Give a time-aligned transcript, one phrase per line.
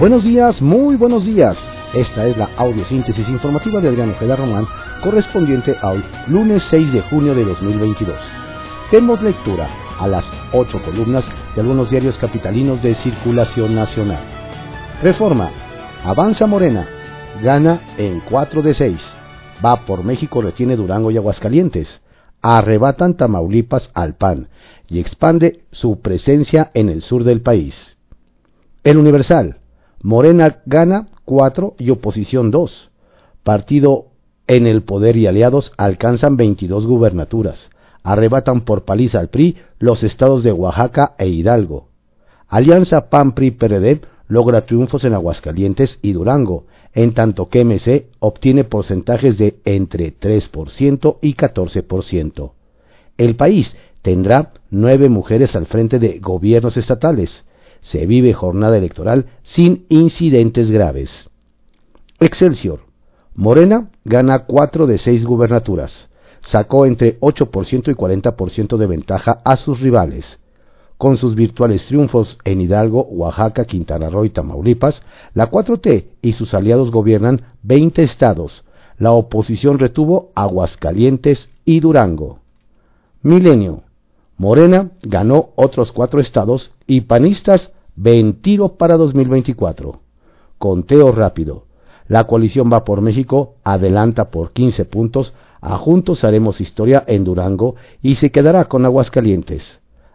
[0.00, 1.58] Buenos días, muy buenos días.
[1.92, 4.64] Esta es la audiosíntesis informativa de Adriano Ojeda Román,
[5.02, 8.16] correspondiente a hoy, lunes 6 de junio de 2022.
[8.90, 9.68] Demos lectura
[9.98, 10.24] a las
[10.54, 11.22] ocho columnas
[11.54, 14.24] de algunos diarios capitalinos de circulación nacional.
[15.02, 15.50] Reforma.
[16.02, 16.88] Avanza Morena.
[17.42, 18.98] Gana en 4 de 6.
[19.62, 22.00] Va por México, retiene Durango y Aguascalientes.
[22.40, 24.48] Arrebatan Tamaulipas al PAN
[24.88, 27.74] y expande su presencia en el sur del país.
[28.82, 29.59] El Universal.
[30.02, 32.90] Morena gana 4 y oposición 2.
[33.42, 34.06] Partido
[34.46, 37.58] en el poder y aliados alcanzan 22 gubernaturas.
[38.02, 41.88] Arrebatan por paliza al PRI los estados de Oaxaca e Hidalgo.
[42.48, 49.60] Alianza PAN-PRI-PRD logra triunfos en Aguascalientes y Durango, en tanto que MC obtiene porcentajes de
[49.66, 52.52] entre 3% y 14%.
[53.18, 57.44] El país tendrá nueve mujeres al frente de gobiernos estatales,
[57.82, 61.10] se vive jornada electoral sin incidentes graves.
[62.18, 62.80] Excelsior.
[63.34, 65.92] Morena gana cuatro de seis gubernaturas.
[66.42, 70.38] Sacó entre 8% y 40% de ventaja a sus rivales.
[70.98, 76.52] Con sus virtuales triunfos en Hidalgo, Oaxaca, Quintana Roo y Tamaulipas, la 4T y sus
[76.52, 78.64] aliados gobiernan 20 estados.
[78.98, 82.40] La oposición retuvo Aguascalientes y Durango.
[83.22, 83.84] Milenio.
[84.40, 90.00] Morena ganó otros cuatro estados y panistas ven tiro para 2024.
[90.56, 91.64] Conteo rápido.
[92.08, 97.74] La coalición va por México, adelanta por 15 puntos, a Juntos haremos historia en Durango
[98.00, 99.62] y se quedará con Aguascalientes.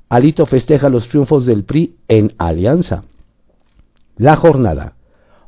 [0.09, 3.03] Alito festeja los triunfos del PRI en Alianza.
[4.17, 4.93] La jornada.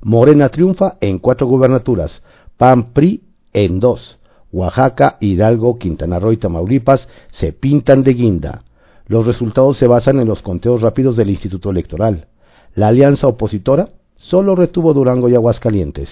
[0.04, 2.22] Morena triunfa en cuatro gubernaturas,
[2.58, 4.20] PAN PRI en dos.
[4.52, 8.62] Oaxaca, Hidalgo, Quintana Roo y Tamaulipas se pintan de guinda.
[9.08, 12.28] Los resultados se basan en los conteos rápidos del Instituto Electoral.
[12.76, 16.10] La alianza opositora solo retuvo Durango y Aguascalientes.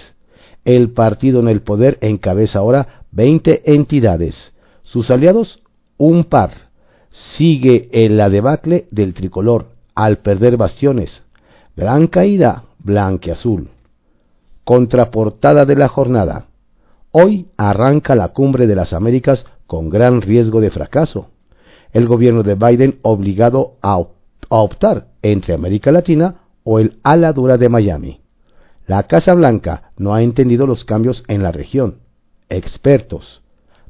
[0.64, 4.34] El partido en el poder encabeza ahora 20 entidades.
[4.82, 5.62] Sus aliados,
[5.98, 6.70] un par.
[7.36, 11.22] Sigue en la debacle del tricolor al perder bastiones.
[11.76, 13.68] Gran caída, blanqueazul.
[14.64, 16.46] Contraportada de la jornada.
[17.12, 21.28] Hoy arranca la cumbre de las Américas con gran riesgo de fracaso
[21.96, 23.98] el gobierno de Biden obligado a,
[24.50, 28.20] optar entre América Latina o el ala dura de Miami.
[28.86, 32.00] La Casa Blanca no ha entendido los cambios en la región.
[32.50, 33.40] Expertos,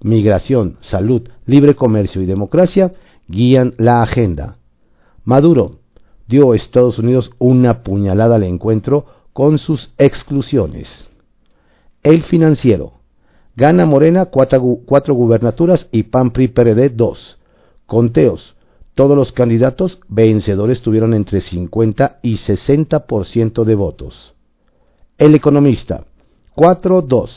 [0.01, 2.93] migración, salud, libre comercio y democracia
[3.27, 4.59] guían la agenda.
[5.25, 5.81] Maduro
[6.29, 10.89] dio a Estados Unidos una puñalada al encuentro con sus exclusiones.
[12.05, 12.93] El financiero.
[13.57, 17.37] Gana Morena cuatro, gubernaturas y PAN PRI PRD dos.
[17.87, 18.57] Conteos.
[18.95, 24.35] Todos los candidatos vencedores tuvieron entre 50 y 60% de votos.
[25.19, 26.05] El economista.
[26.57, 27.31] 4-2.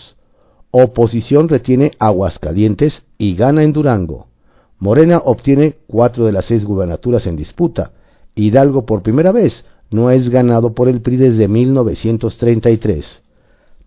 [0.72, 4.28] Oposición retiene Aguascalientes y gana en Durango.
[4.80, 7.92] Morena obtiene cuatro de las seis gubernaturas en disputa.
[8.36, 13.06] Hidalgo por primera vez no es ganado por el PRI desde 1933.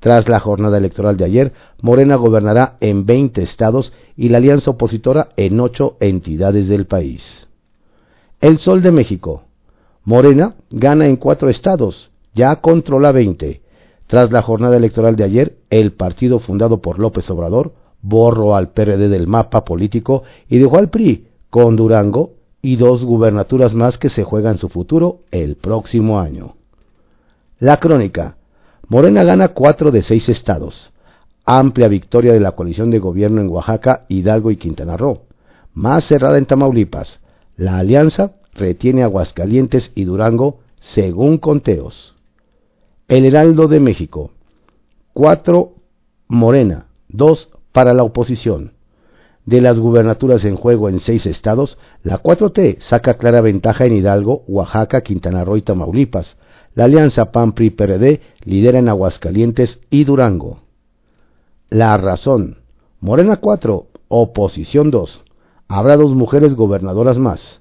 [0.02, 5.28] Tras la jornada electoral de ayer, Morena gobernará en 20 estados y la alianza opositora
[5.36, 7.22] en 8 entidades del país.
[8.40, 9.44] El Sol de México.
[10.04, 13.60] Morena gana en 4 estados, ya controla 20.
[14.08, 19.08] Tras la jornada electoral de ayer, el partido fundado por López Obrador borró al PRD
[19.08, 24.24] del mapa político y dejó al PRI con Durango y dos gubernaturas más que se
[24.24, 26.56] juegan su futuro el próximo año.
[27.60, 28.34] La crónica.
[28.92, 30.92] Morena gana cuatro de seis estados.
[31.46, 35.22] Amplia victoria de la coalición de gobierno en Oaxaca, Hidalgo y Quintana Roo.
[35.72, 37.20] Más cerrada en Tamaulipas.
[37.56, 40.60] La alianza retiene Aguascalientes y Durango
[40.94, 42.14] según conteos.
[43.08, 44.32] El Heraldo de México.
[45.14, 45.72] Cuatro
[46.28, 48.72] Morena, dos para la oposición.
[49.46, 54.44] De las gubernaturas en juego en seis estados, la 4T saca clara ventaja en Hidalgo,
[54.48, 56.36] Oaxaca, Quintana Roo y Tamaulipas,
[56.74, 60.60] la alianza PAN-PRI-PRD lidera en Aguascalientes y Durango.
[61.68, 62.58] La razón.
[63.00, 65.22] Morena 4, oposición 2.
[65.68, 67.60] Habrá dos mujeres gobernadoras más.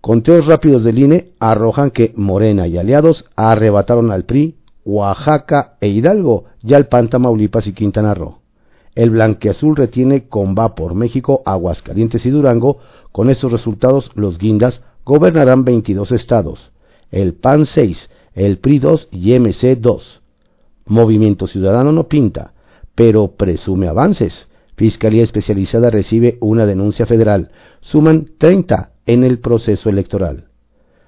[0.00, 6.44] Conteos rápidos del INE arrojan que Morena y aliados arrebataron al PRI, Oaxaca e Hidalgo
[6.62, 8.38] y al PAN Tamaulipas y Quintana Roo.
[8.94, 12.78] El blanqueazul retiene con va por México, Aguascalientes y Durango.
[13.12, 16.70] Con estos resultados, los guindas gobernarán 22 estados
[17.10, 20.20] el PAN 6, el PRI 2 y MC 2.
[20.86, 22.52] Movimiento Ciudadano no pinta,
[22.94, 24.48] pero presume avances.
[24.76, 27.50] Fiscalía Especializada recibe una denuncia federal.
[27.80, 30.44] Suman 30 en el proceso electoral.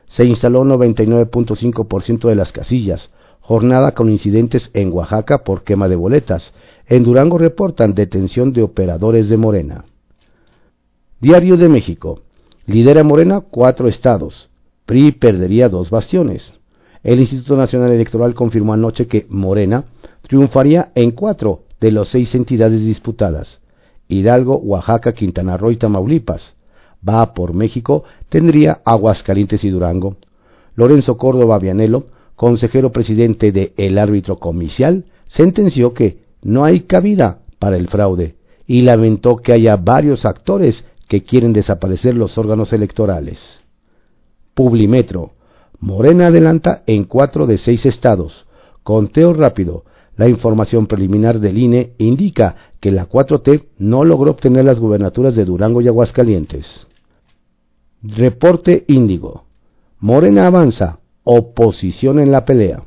[0.09, 3.11] Se instaló 99.5% de las casillas.
[3.41, 6.53] Jornada con incidentes en Oaxaca por quema de boletas.
[6.87, 9.85] En Durango reportan detención de operadores de Morena.
[11.21, 12.23] Diario de México.
[12.67, 14.50] Lidera Morena cuatro estados.
[14.91, 16.53] PRI perdería dos bastiones.
[17.05, 19.85] El Instituto Nacional Electoral confirmó anoche que Morena
[20.23, 23.61] triunfaría en cuatro de las seis entidades disputadas.
[24.09, 26.43] Hidalgo, Oaxaca, Quintana Roo y Tamaulipas.
[27.09, 30.17] Va por México, tendría Aguascalientes y Durango.
[30.75, 37.77] Lorenzo Córdoba Vianelo, consejero presidente de El Árbitro Comicial, sentenció que no hay cabida para
[37.77, 38.35] el fraude
[38.67, 43.39] y lamentó que haya varios actores que quieren desaparecer los órganos electorales.
[44.61, 45.31] Publimetro.
[45.79, 48.45] Morena adelanta en cuatro de seis estados.
[48.83, 49.85] Conteo rápido.
[50.19, 55.47] La información preliminar del INE indica que la 4T no logró obtener las gubernaturas de
[55.47, 56.67] Durango y Aguascalientes.
[58.03, 59.45] Reporte Índigo.
[59.99, 60.99] Morena avanza.
[61.25, 62.83] Oposición en la pelea.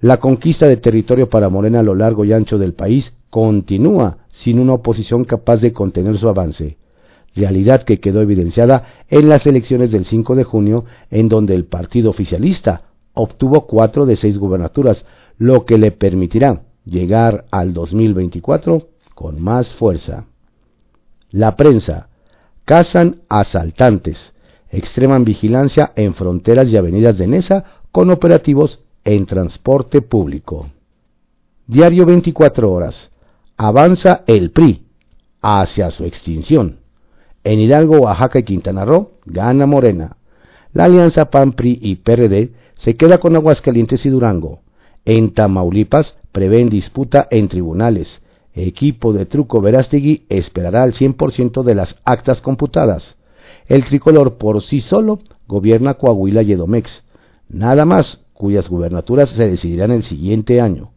[0.00, 4.58] La conquista de territorio para Morena a lo largo y ancho del país continúa sin
[4.58, 6.78] una oposición capaz de contener su avance
[7.38, 12.10] realidad que quedó evidenciada en las elecciones del 5 de junio, en donde el partido
[12.10, 12.82] oficialista
[13.14, 15.04] obtuvo cuatro de seis gubernaturas,
[15.38, 20.26] lo que le permitirá llegar al 2024 con más fuerza.
[21.30, 22.08] La prensa.
[22.64, 24.18] Cazan asaltantes.
[24.70, 30.70] Extreman vigilancia en fronteras y avenidas de Nesa con operativos en transporte público.
[31.66, 33.10] Diario 24 horas.
[33.56, 34.86] Avanza el PRI
[35.40, 36.77] hacia su extinción.
[37.48, 40.18] En Hidalgo, Oaxaca y Quintana Roo gana Morena.
[40.74, 44.60] La alianza PAN, PRI y PRD se queda con Aguascalientes y Durango.
[45.06, 48.20] En Tamaulipas prevén disputa en tribunales.
[48.52, 53.16] Equipo de Truco Verástegui esperará al 100% de las actas computadas.
[53.66, 57.02] El tricolor por sí solo gobierna Coahuila y Edomex,
[57.48, 60.90] nada más cuyas gubernaturas se decidirán el siguiente año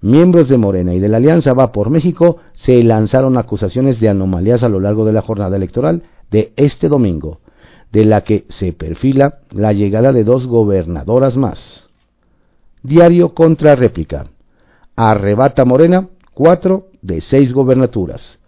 [0.00, 4.62] miembros de Morena y de la Alianza Va por México se lanzaron acusaciones de anomalías
[4.62, 7.40] a lo largo de la jornada electoral de este domingo,
[7.92, 11.88] de la que se perfila la llegada de dos gobernadoras más.
[12.82, 14.26] Diario contra réplica.
[14.94, 18.38] Arrebata Morena cuatro de seis gobernaturas.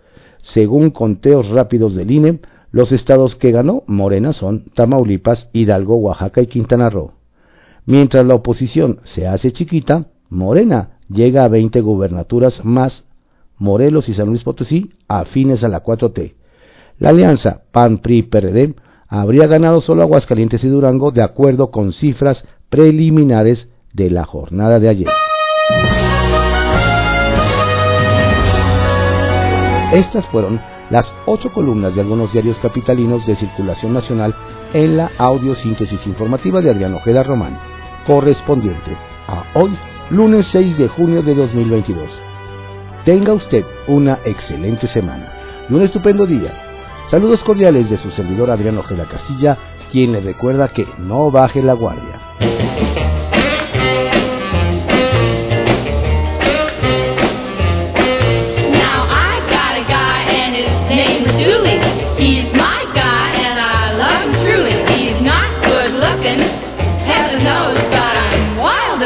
[0.43, 2.41] Según conteos rápidos del INE,
[2.73, 7.13] los estados que ganó Morena son Tamaulipas, Hidalgo, Oaxaca y Quintana Roo.
[7.85, 13.05] Mientras la oposición se hace chiquita, Morena llega a 20 gubernaturas más
[13.59, 16.35] Morelos y San Luis Potosí afines a la 4T.
[16.99, 18.75] La alianza PAN-PRI-PRD
[19.09, 24.89] habría ganado solo Aguascalientes y Durango de acuerdo con cifras preliminares de la jornada de
[24.89, 25.09] ayer.
[29.93, 30.61] Estas fueron
[30.91, 34.35] las ocho columnas de algunos diarios capitalinos de circulación nacional
[34.73, 37.59] en la audiosíntesis informativa de Adriano Ojeda Román,
[38.07, 38.97] correspondiente
[39.27, 39.71] a hoy
[40.11, 42.09] lunes 6 de junio de 2022.
[43.05, 45.33] Tenga usted una excelente semana
[45.69, 46.53] y un estupendo día.
[47.11, 49.57] Saludos cordiales de su servidor Adriano Ojeda Castilla,
[49.93, 52.50] quien le recuerda que no baje la guardia.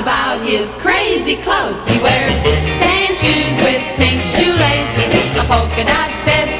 [0.04, 1.80] About his crazy clothes.
[1.88, 6.53] He wears tan shoes with pink shoelaces, a polka dot vest,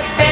[0.00, 0.29] that.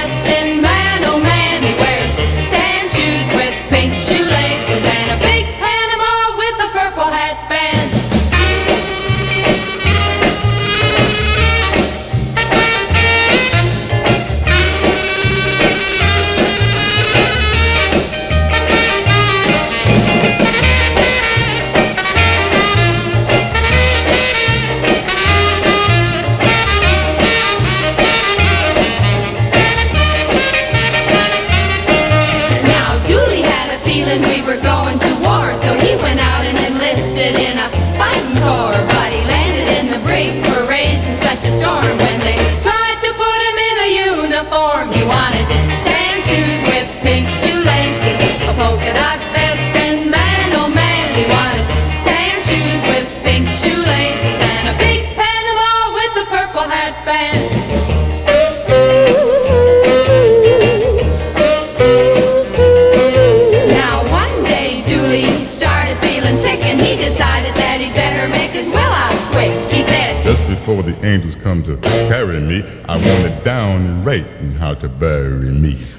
[74.81, 75.98] To bury me.